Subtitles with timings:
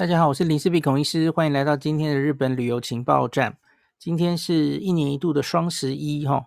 [0.00, 3.58] 大家好，我是林氏璧孔医师，欢迎来到今天的日本旅游情报站。
[3.98, 6.46] 今天是一年一度的双十一哈，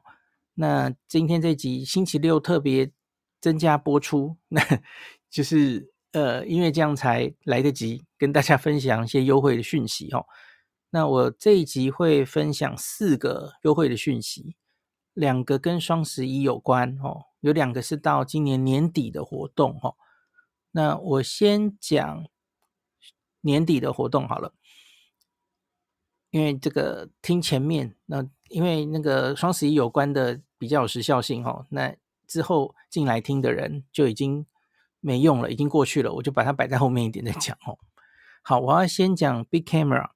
[0.55, 2.91] 那今天这集星期六特别
[3.39, 4.59] 增加播出，那
[5.29, 10.25] 就是呃，因为这样才来得及跟大家分享一些优惠的讯息哈。
[10.89, 14.55] 那我这一集会分享四个优惠的讯息，
[15.13, 19.93] 两个跟双十一有关哦，有两个是到今年年底的活动哈。
[20.71, 22.25] 那我先讲。
[23.45, 24.53] 年底的活动好了，
[26.31, 31.93] 因为这个听前面，那因为那个双十一有关的比较有时效性哦，那
[32.25, 34.45] 之后进来听的人就已经
[35.01, 37.77] 没用了，已经过去了，我就把它摆在后面一点再讲哦。
[38.41, 40.11] 好，我要先讲 Big Camera，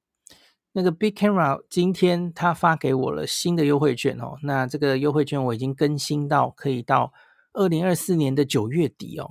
[0.71, 7.12] 那个 Big Camera 今天他发给我了新的优惠券哦，那这个优惠券我已经更新到可以到
[7.52, 9.30] 二零二四年的九月底哦，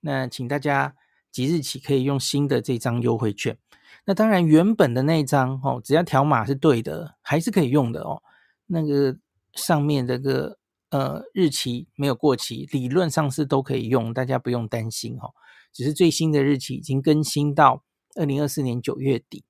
[0.00, 0.94] 那请大家。
[1.30, 3.58] 即日起可以用新的这张优惠券，
[4.06, 8.22] 那当然原本的那张哦，只要条码是对的，还是可以用的哦。
[8.66, 9.16] 那个
[9.54, 10.58] 上面这个
[10.90, 15.34] 呃日期没有过期，理论上是都可以用，大家不用担心哦。
[15.72, 17.84] 只是最新的日期已经更新到
[18.16, 19.44] 二零二四年九月底。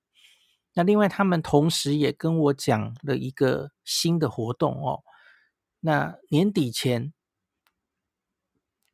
[0.73, 4.99] 那另外他们同时也跟我讲了一个新的活动哦，
[5.79, 7.13] 那年底前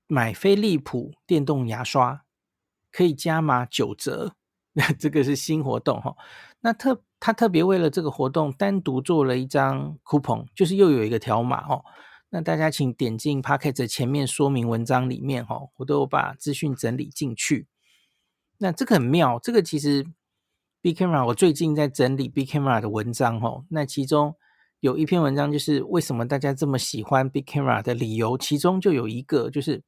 [0.08, 2.25] 买飞利浦电动牙刷。
[2.96, 4.36] 可以加码九折，
[4.72, 6.16] 那 这个是新活动哈。
[6.62, 11.84] 那特他特别为了这个活动单独做了一张 coupon，就是又有一个条码哦。
[12.30, 17.68] 那大家请点进 Podcast 前面说明文章里面哈，我都有把资讯整理进去。
[18.60, 20.06] 那这个很妙，这个其实
[20.82, 23.66] Big Camera 我最近在整理 Big Camera 的文章哈。
[23.72, 24.36] 那其中
[24.80, 29.84] 有一篇文章就是为什么大家这么喜欢 Big Camera 的理由，其中就有一个就是。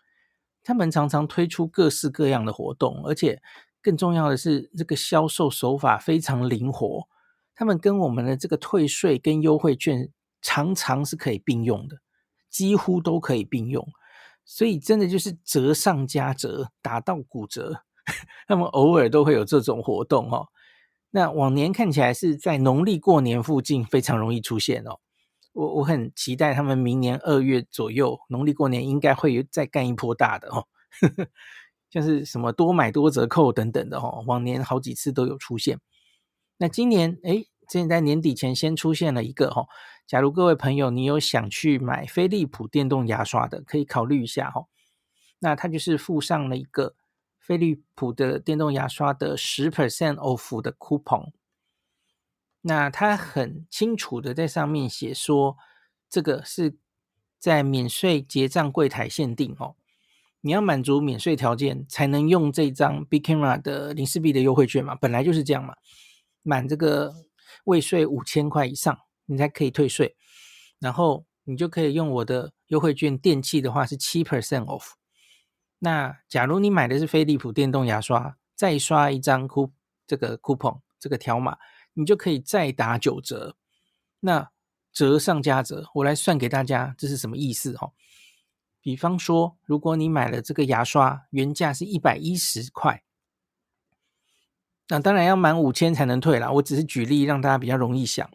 [0.68, 3.42] 他们常常推出各式各样的活动，而且
[3.82, 7.08] 更重要的是，这个销售手法非常灵活。
[7.56, 10.10] 他们跟我们的这个退税跟优惠券
[10.42, 12.00] 常常是可以并用的，
[12.50, 13.88] 几乎都可以并用。
[14.44, 17.83] 所以真的就是折上加折，打到骨折。
[18.45, 20.50] 他们偶尔都会有这种活动哦。
[21.11, 25.00] 那往年看起来是在农历过年附近非常容易出现哦。
[25.58, 30.68] 我我很期待他们明年二月左右，农历过年应该会再干一波大的哦，
[31.90, 35.80] 像是什么多买多折扣等等的哦，往年好几次都有出现。
[36.58, 39.66] 那今年哎，现在年底前先出现了一个哈，
[40.06, 44.66] 假如各位朋友你有想去买飞利浦电动牙刷的，可以考虑一下哈。
[45.39, 46.94] 那它就是附上了一个
[47.39, 51.32] 飞利浦的电动牙刷的十 percent off 的 coupon。
[52.67, 55.55] 那他很清楚的在上面写说，
[56.10, 56.76] 这个是
[57.39, 59.78] 在免税结账柜台限定哦，
[60.42, 65.76] 你要满足免税条件才能用这张 Bicamera 的林氏璧的优惠券嘛，本来就是这样嘛，
[66.44, 67.16] 满这个
[67.64, 70.17] 未税五千块以上，你才可以退税，
[70.80, 74.89] 然后你就可以用我的优惠券，电器的话是七 percent off。
[75.80, 79.72] 那假如你买的是飞利浦电动牙刷，再刷一张 coup
[80.06, 81.58] 这个 coupon 这个条码。
[81.97, 83.58] 你就可以再打九折，
[84.19, 84.52] 那
[84.93, 87.91] 折上加折，我来算给大家，这是什么意思哈？
[88.80, 93.03] 比方说，如果你买了这个牙刷，原价是一百一十块，
[94.89, 96.52] 那当然要满五千才能退啦。
[96.52, 98.29] 我只是举例让大家比较容易想，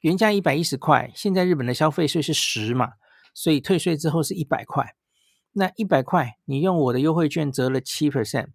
[0.00, 2.94] 原价一百一十块，现在日本的消费税是十嘛，
[3.32, 4.96] 所以退税之后是一百块。
[5.52, 8.48] 那一百块，你用我的优惠券折了七 percent。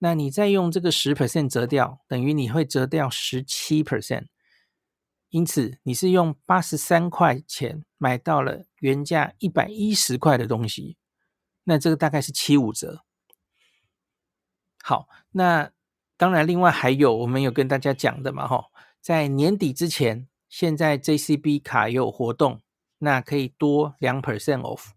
[0.00, 4.26] 那你再用这个十 percent 折掉，等于你会折掉十七 percent，
[5.28, 10.96] 因此你是用八十三块钱买到了原价一百一十块的东西，
[11.64, 13.02] 那这个大概是七五折。
[14.82, 15.72] 好，那
[16.16, 18.66] 当然另外还有我们有跟大家讲的嘛，哈，
[19.00, 22.60] 在年底之前，现在 JCB 卡有活动，
[22.98, 24.90] 那可以多两 percent off，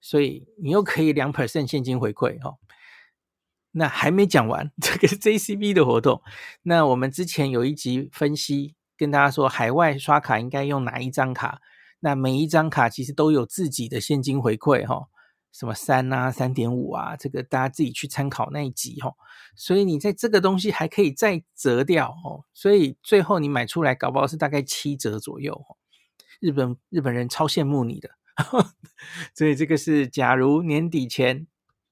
[0.00, 2.56] 所以你又可以两 percent 现金回馈，哈。
[3.72, 6.22] 那还没讲完，这个是 JCB 的活动。
[6.62, 11.60] 那我们之前有一集分析，跟大家说海外刷卡应该用哪一张卡。
[12.00, 15.08] 那每一张卡其实都有自己的现金回馈哈，
[15.52, 19.12] 什么三啊、三点五啊，这个大家自己去参考那一集哈。
[19.54, 25.60] 所以你在这个东西还可以再折掉哦，所以最后你买出来搞不好是大概七折左右。
[26.40, 28.10] 日本日本人超羡慕你的，
[29.34, 31.46] 所以这个是假如年底前。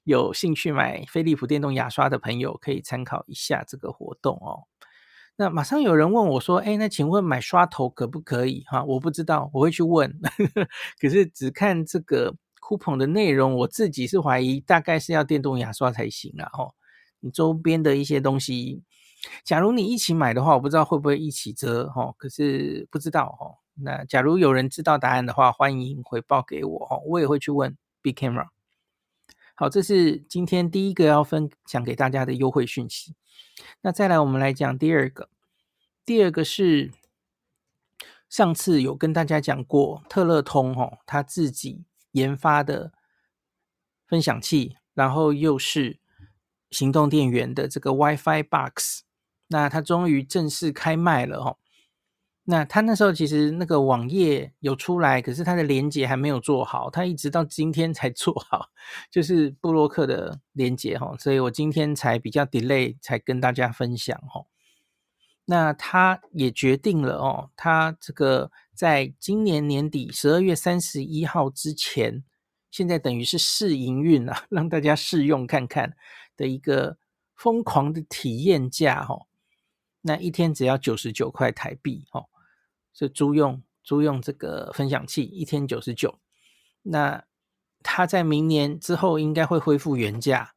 [0.06, 4.62] 有兴趣买飞利浦电动牙刷的朋友，可以参考一下这个活动哦。
[5.34, 10.16] 那马上有人问我说：“哎，那请问买刷头可不可以？”哈，我不知道，我会去问。
[11.02, 16.48] 可是只看这个 coupon 的内容，我自己是怀疑大概是要电动牙刷才行啊。
[16.52, 16.72] 哦，
[17.18, 18.84] 你周边的一些东西，
[19.44, 23.56] 假如你一起买的话，我不知道会不会一起折哈，可是不知道哈。
[23.74, 28.46] 那假如有人知道答案的话，欢迎回报给我哈，我也会去问 Big Camera。
[29.58, 33.14] 好，这是今天第一个要分享给大家的优惠讯息。
[33.80, 35.30] 那再来，我们来讲第二个。
[36.04, 36.92] 第二个是
[38.28, 42.92] 上次有跟大家讲过，特乐通哦，他自己研发的
[44.06, 46.00] 分享器，然后又是
[46.70, 49.04] 行动电源的这个 WiFi Box。
[49.48, 51.56] 那它终于正式开卖了哦。
[52.48, 58.70] 那他那时候其实那个网页有出来，可是他的连接还没有做好，他一直到今天才做好，
[59.10, 61.12] 就是布洛克的连接哈。
[61.18, 64.46] 所以我今天才比较 delay 才跟大家分享哈。
[65.44, 72.22] 那他也决定了哦，他这个在今年年底十二月三十一号之前，
[72.70, 75.96] 现在等于是试营运啊， 让大家试用看看
[76.36, 76.96] 的一个
[77.34, 79.26] 疯狂的体验价哈。
[80.02, 82.26] 那一天只要九十九块台币，哦，
[82.96, 86.18] 就租用租用这个分享器，一天九十九。
[86.80, 87.24] 那
[87.82, 90.54] 它在明年之后应该会恢复原价。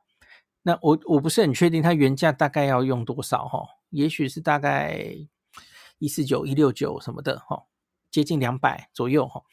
[0.61, 5.05] 那我我不是很确定它原价大概要用多少，哈，也许是大概
[5.97, 7.65] 一四九、一六九什么的，哈，
[8.09, 9.43] 接近两百左右，哈。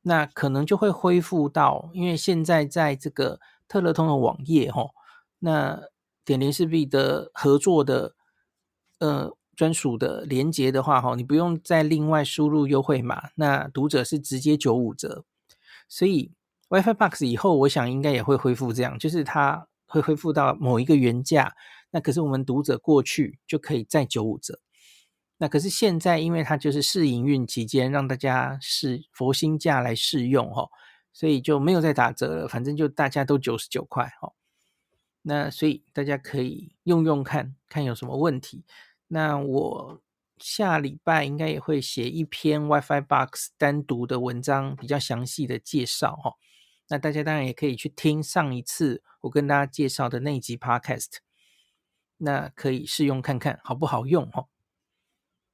[0.00, 3.38] 那可能就会恢复到，因为现在在这个
[3.68, 4.86] 特乐通的网页，哈，
[5.40, 5.82] 那
[6.24, 8.14] 点连四 B 的合作的。
[8.98, 15.24] 呃，专属的连接的话，哈，你不用再另外输入优惠码，那读者是直接九五折。
[15.88, 16.32] 所以
[16.68, 21.54] WiFi Box 以后，我想应该也会恢复这样，就是它会恢复到某一个原价，
[21.90, 24.58] 那可是我们读者过去就可以再九五折。
[25.36, 30.68] 那可是现在，因为它就是试营运期间，让大家试佛心价来试用，哈，
[31.12, 34.32] 所以就没有再打折了，反正就大家都九十九块，哈。
[35.22, 38.64] 那所以大家可以用用看看有什么问题。
[39.14, 40.00] 那我
[40.38, 46.32] 下礼拜应该也会写一篇 WiFi Box 单独的文章，比较详细的介绍哈。
[46.88, 51.18] 那大家当然也可以去听上一次我跟大家介绍的那一集 Podcast，
[52.16, 54.46] 那可以试用看看好不好用哈。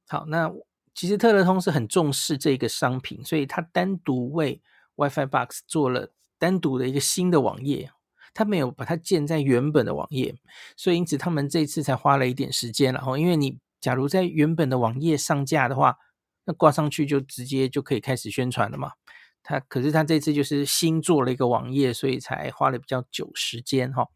[0.07, 0.49] 好，那
[0.95, 4.61] 其实特乐通是很重视这个商品，所以他单独为
[4.95, 7.91] WiFi Box 做了单独的一个新的网页。
[8.33, 10.35] 他没有把它建在原本的网页，
[10.77, 12.93] 所以因此他们这次才花了一点时间。
[12.93, 15.97] 然后，因为你假如在原本的网页上架的话，
[16.45, 18.93] 那挂上去就直接就可以开始宣传了嘛。
[19.41, 24.07] 他可是他这次就是新做了一个网页，所以才花了比较久时间哈。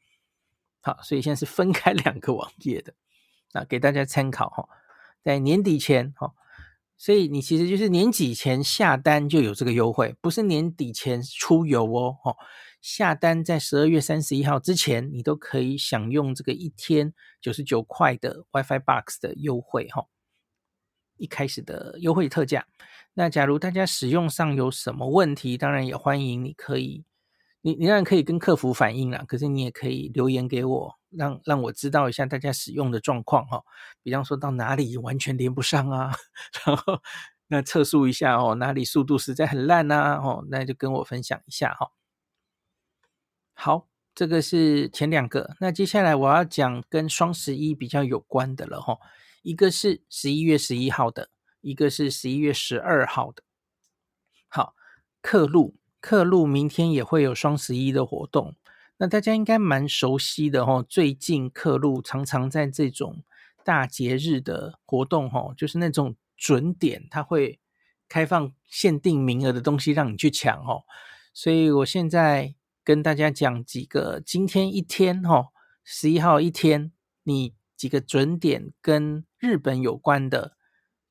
[0.82, 2.94] 好，所以现在是分开两个网页的，
[3.54, 4.68] 那，给大家参考哈。
[5.24, 6.34] 在年底前哈，
[7.04, 12.34] 所以你其实就是年底前下单就有这个优惠，不是年底前出游哦，哈。
[12.82, 20.06] 下单在十二月三十一号之前，你都可以享用这个一天九十九块的 WiFi Box 的优惠哈。
[21.18, 22.66] 一开始的优惠特价。
[23.16, 27.04] 那假如大家使用上有什么问题，当然也欢迎你可以，
[27.60, 29.26] 你你当然可以跟客服反映啦。
[29.28, 33.64] 可是你也可以留言给我，让让我知道一下大家使用的状况哈。
[34.02, 36.12] 比方说到哪里完全连不上啊，
[36.66, 37.02] 然后
[37.48, 41.92] 那测速一下哦，哪里速度实在很烂呐哦，那就跟我分享一下哈。
[43.54, 45.56] 好，这个是前两个。
[45.60, 48.98] 那接下来我要讲跟双十一比较有关的了哈。
[49.44, 51.30] 一个是十一月十一号的，
[51.62, 53.44] 一个是十一月十二号的。
[54.48, 54.74] 好，
[55.22, 58.56] 客路客路明天也会有双十一的活动。
[59.04, 60.82] 那大家应该蛮熟悉的哈。
[60.88, 63.22] 最近客路常常在这种
[63.62, 67.60] 大节日的活动哈，就是那种准点，它会
[68.08, 70.86] 开放限定名额的东西让你去抢哦。
[71.34, 72.56] 所以我现在。
[72.86, 75.54] 跟大家讲几个今天一天哈，
[75.86, 76.92] 十一号一天，
[77.24, 80.58] 你几个准点跟日本有关的，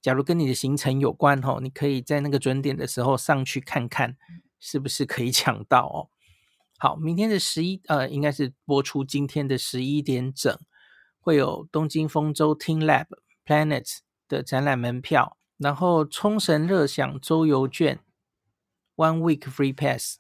[0.03, 4.19] 假如跟你的行程有关哈，你可以在那个准点的时候上去看看，
[4.61, 6.12] 是不是可以抢到哦。
[6.83, 10.59] 好，明天的十一呃，应该是播出今天的十一点整，
[11.21, 13.07] 会有东京丰洲 TeamLab
[13.47, 18.01] Planet 的展览门票，然后冲绳乐享周游券
[18.97, 20.19] ，One Week Free Pass。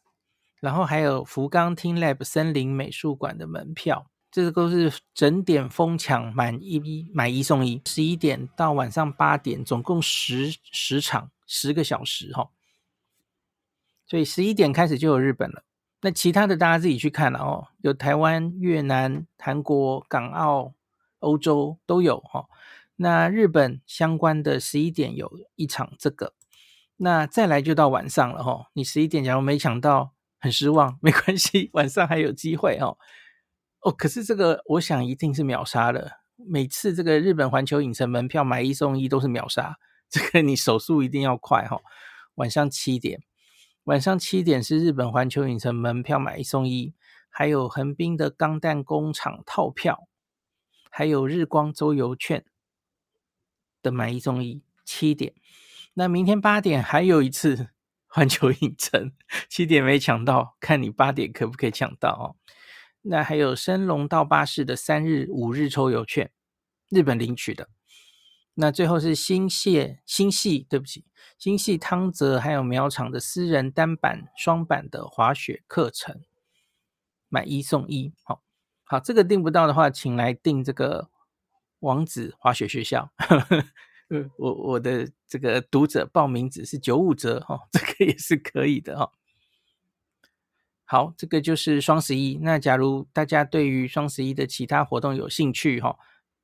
[0.60, 12.50] 然后还有福冈 TeamLab 森林美术馆的门票，这个都是整点疯抢，满一买一送一，十一点到晚上八点，总共十十场，十个小时哈。
[14.06, 15.64] 所以十一点开始就有日本了，
[16.02, 20.74] 那其他的大家自己去看了哦，有台湾、越南、韩国、港澳、
[21.20, 22.44] 欧洲都有哈。
[22.96, 26.34] 那日本相关的十一点有一场这个，
[26.98, 28.66] 那再来就到晚上了哈。
[28.74, 30.12] 你十一点假如没抢到。
[30.44, 32.98] 很失望，没关系，晚上还有机会哦。
[33.82, 39.76] 哦，可是这个我想一定是秒杀了，每次这个日本环球影城门票买一送一都是秒杀，
[40.10, 41.80] 这个你手速一定要快哈。
[42.34, 43.22] 晚上七点，
[43.84, 46.94] 晚上七点是日本环球影城门票买一送一，
[47.28, 50.06] 还有横滨的钢弹工厂套票，
[50.90, 52.44] 还有日光周游券
[53.82, 54.62] 的买一送一。
[54.84, 55.32] 七点，
[55.94, 57.68] 那明天八点还有一次
[58.08, 59.12] 环球影城，
[59.48, 62.36] 七点没抢到，看你八点可不可以抢到哦。
[63.02, 66.30] 那还有升龙到巴士的三日、五日抽游券，
[66.88, 67.68] 日本领取的。
[68.54, 71.04] 那最后是新潟新系，对不起，
[71.38, 76.20] 新系汤泽还有苗场的私人单板、双板的滑雪课程，
[77.28, 78.12] 买一送一。
[78.22, 78.42] 好，
[78.84, 81.08] 好，这个订不到的话，请来订这个
[81.80, 83.10] 王子滑雪学校。
[84.36, 89.10] 我我的这个读者报名只是九五折哈，这个也是可以的哈。
[90.84, 92.38] 好，这个就是双十一。
[92.42, 95.96] 那假如大家对于双十一的其他活动有兴趣哈，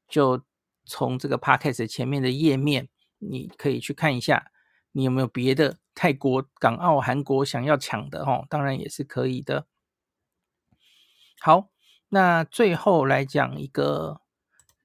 [0.09, 0.43] 就
[0.89, 4.51] 从这个 Podcast 前面的页面，你可以去看一下，
[4.93, 8.45] 你有没有别的泰国、港澳、韩国想要抢的哈？
[8.49, 9.67] 当然也是可以的。
[11.41, 11.71] 好，
[12.09, 14.23] 那最后来讲一个，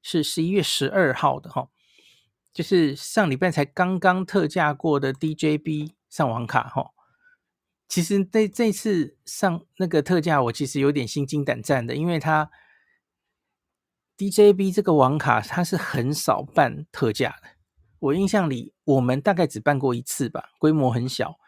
[0.02, 1.70] 是十一月十二号的哈，
[2.54, 6.92] 就是上礼拜才刚刚特价过的 DJB 上网卡哈。
[7.88, 12.50] 其实这这次上那个特价，我其实有点心惊胆战的，因为它
[14.18, 17.50] DJB 这个网卡它是很少办特价的。
[18.00, 21.40] 我印象里，我们大概只办过一次吧，规模很小，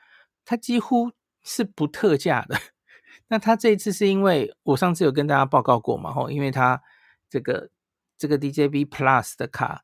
[0.46, 1.12] 它几乎
[1.44, 2.58] 是不特价的。
[3.28, 6.82] 那它这一次是因为我上次有跟大家报告过嘛，吼，因为它
[7.30, 7.70] 这个
[8.18, 9.84] 这个 DJB Plus 的卡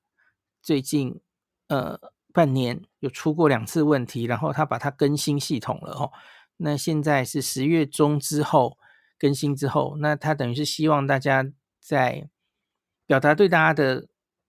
[0.61, 1.19] 最近
[1.67, 1.99] 呃
[2.33, 6.11] 半年有出过两次问题，然后它把它更新系统了，吼。
[6.57, 8.77] 那现在是十月中之后
[9.17, 11.43] 更新之后，那他等于是希望大家
[11.79, 12.29] 在
[13.11, 14.07] 表达对大家的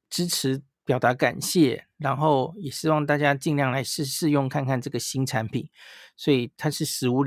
[0.08, 5.68] 支持，表达感谢，然后也希望大家尽量来试试用看看这个新产品，
[6.16, 7.24] 所以他是史无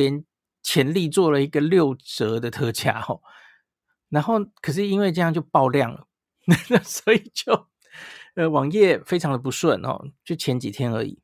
[0.63, 3.19] 前例做了一个六折的特价哦，
[4.07, 6.07] 然后可是因为这样就爆量了，
[6.85, 7.67] 所以就
[8.35, 11.19] 呃网页非常的不顺哦，就前几天而已。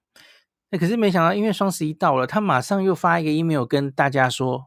[0.71, 4.65] 那可是没想到，因为双十一到了，他马上又发一个 email 跟大家说：“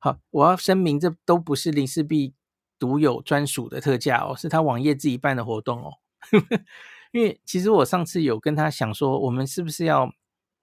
[0.00, 2.34] 好，我要声明，这都不是林氏璧
[2.78, 5.92] 独有专属的特价哦，是他网页自己办的活动哦。
[7.12, 10.12] ”因为其实我上次有跟他想说，我们是不是要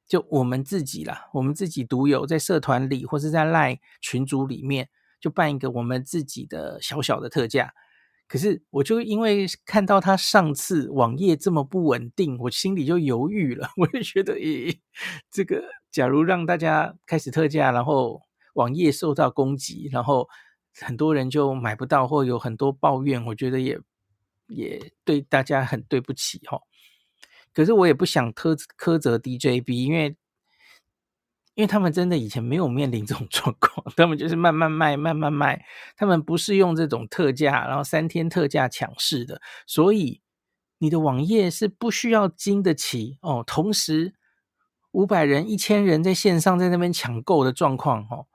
[0.08, 7.74] 就我们自己啦，我们自己独有在社团里或是在 LINE 群组里面，就办一个我们自己的小小的特价。
[8.28, 13.70] 可是，我就因为看到他上次网页这么不稳定，我心里就犹豫了。
[13.78, 14.80] 我就觉得，咦，
[15.30, 18.22] 这个假如让大家开始特价，然后
[18.56, 20.28] 网页受到攻击，然后
[20.82, 23.79] 很多人就买不到，或有很多抱怨，我觉得也
[24.48, 26.62] 也对大家很对不起哈。
[27.53, 30.15] 可是我也不想苛苛责 DJB，因为。
[31.58, 35.65] 因为他们真的以前没有面临这种 状况，他们就是慢慢卖，慢慢卖，
[35.96, 40.20] 他们不是用这种特价，然后三天特价抢市的，所以
[40.79, 43.41] 你的网页是不需要经得起哦。
[43.48, 44.15] 同时
[44.91, 48.27] 五百人、一千人在线上在那边抢购的状况哦，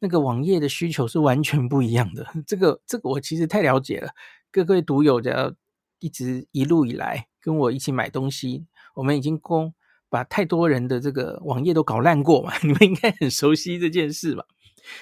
[0.00, 2.26] 那个网页的需求是完全不一样的。
[2.46, 4.10] 这个这个我其实太了解了，
[4.50, 5.52] 各位读友只要
[5.98, 9.74] 一直一路以来跟我一起买东西，我们已经供。
[10.10, 12.50] 把太多人的这个网页都搞烂过嘛？
[12.64, 14.42] 你们应该很熟悉这件事吧？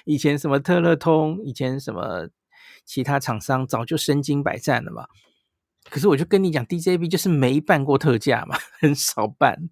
[0.04, 2.28] 以前什么特乐通，以前什么
[2.84, 5.06] 其他厂商早就身经百战了嘛。
[5.88, 9.70] 可是我就跟你讲，DJB 就是没办过特价嘛， 很少办。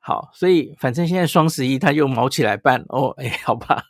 [0.00, 3.10] 好，所以反正现在双十一他又卯起来办哦。
[3.18, 3.84] 哎，好吧，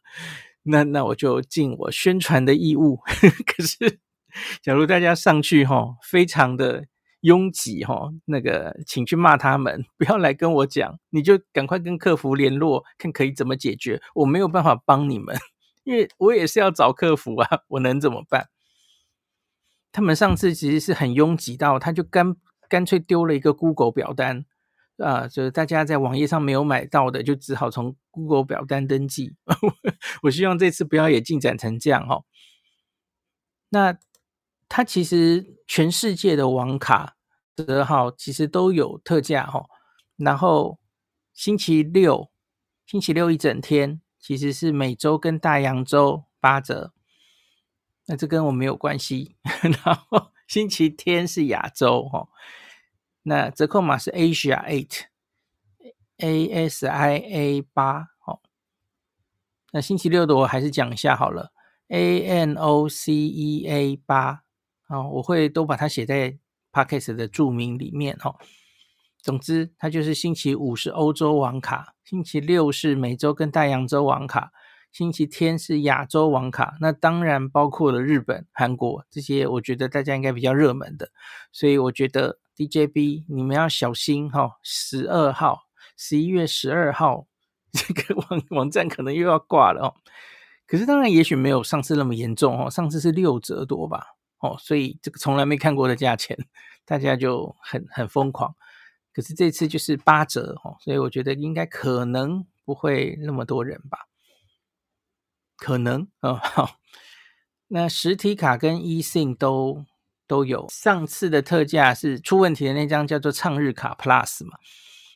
[0.64, 2.96] 那那我就尽我宣传的义务。
[3.46, 4.00] 可是，
[4.62, 6.86] 假如大家上去哈，非常的。
[7.22, 14.00] 拥挤哈，那个请去骂他们，不要来跟我讲，你就赶快跟客服联络，看可以怎么解决。
[14.14, 15.36] 我没有办法帮你们，
[15.84, 18.48] 因为我也是要找客服啊，我能怎么办？
[19.92, 22.36] 他们上次其实是很拥挤到，他就干
[22.70, 24.46] 干脆丢了一个 Google 表单
[25.02, 29.34] 啊，就是大家在网页上没有买到的，就只好从 Google 表单登记。
[30.22, 32.22] 我希望这次不要也进展成这样哈。
[33.70, 33.98] 那。
[34.72, 37.16] 它其实全世界的网卡
[37.56, 39.64] 折号其实都有特价哈，
[40.16, 40.78] 然后
[41.34, 42.30] 星期六
[42.86, 46.92] 星期六一整天其实是美洲跟大洋洲八折，
[48.06, 49.34] 那这跟我没有关系。
[49.84, 52.28] 然后星期天是亚洲哈，
[53.30, 55.02] 那折扣码是 Asia Eight
[56.16, 58.40] A S I A 八哈，
[59.70, 61.52] 那星期六的我还是讲一下好了
[61.90, 64.42] ，A N O C E A 八。
[64.88, 66.36] 啊，我会都把它写在
[66.72, 68.34] Podcast 的注明里面哈。
[69.22, 74.50] 总之，它就是星期五是欧洲网卡，星期六是美洲跟大洋洲网卡，
[74.90, 76.76] 星期天是亚洲网卡。
[76.80, 81.12] 那当然包括了日本、韩国这些，我觉得大家应该比较热门的。
[81.52, 85.62] 所以我觉得 DJB 你们要小心哈，十二号，
[85.96, 87.26] 十一月十二号
[87.72, 89.94] 这个网网站可能又要挂了哦。
[90.66, 94.08] 可是当然，也许没有上次那么严重哦，上次是六折多吧
[94.40, 96.36] 哦，所以这个从来没看过的价钱，
[96.84, 98.54] 大家就很很疯狂。
[99.14, 104.00] 可是这次就是八折哦，所以我觉得应该可能不会那么多人吧，
[105.56, 106.34] 可能哦。
[106.34, 106.72] 好，
[107.68, 109.86] 那实体卡跟 eSIM 都
[110.30, 110.68] 都有。
[110.70, 114.56] 上次的特价是出问题的那张叫做畅日卡 Plus 嘛，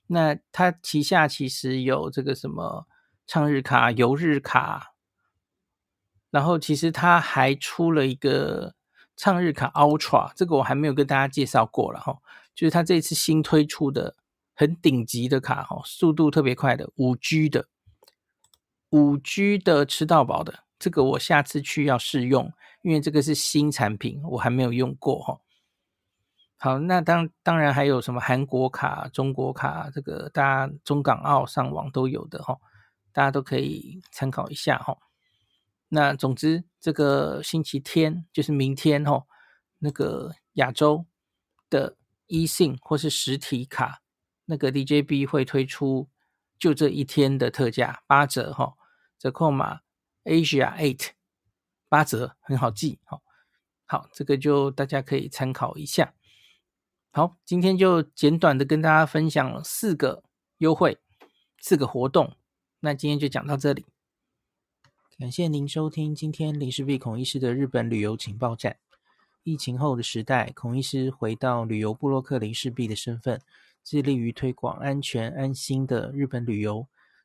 [0.09, 2.88] 那它旗下其实有这个什么
[3.28, 4.94] 畅日卡、游日卡，
[6.33, 8.75] 然后其实它还出了一个
[9.16, 12.18] 畅日卡 Ultra，这个我还没有跟大家介绍过了哈。
[12.56, 14.16] 就是它这次新推出的
[14.52, 17.68] 很顶级的卡哈，速度特别快的五 G 的，
[18.90, 22.52] 五 G 的吃到饱的，这个我下次去要试用，
[22.85, 25.41] 因为这个是新产品，我还没有用过哈。
[26.59, 32.57] 好，那当当然还有什么韩国卡、中国卡，这个大家中港澳上网都有的哈，
[33.12, 34.97] 大家都可以参考一下哈。
[35.88, 39.25] 那总之，这个星期天就是明天哈，
[39.81, 41.05] 那个亚洲
[41.69, 41.97] 的。
[42.26, 44.00] e 信或是实体卡，
[44.47, 46.09] 那个 DJB 会推出
[46.59, 48.73] 就这一天的特价八折哈，
[49.19, 49.81] 折扣码
[50.25, 51.11] Asia Eight
[51.88, 53.23] 八折，很好记好。
[53.87, 56.14] 好，这个就大家可以参考一下。
[57.12, 60.25] 好，今天就简短的跟大家分享了四个
[60.59, 60.99] 优惠，
[61.61, 62.35] 四个活动。
[62.81, 63.85] 那今天就讲到这里，
[65.19, 68.76] 感谢您收听今天林氏璧孔医师的日本旅游情报站。
[69.43, 73.41] 疫情后的时代，孔医师回到旅游部落客林氏璧的身份，
[73.85, 76.88] 致力于推广安全安心的日本旅游，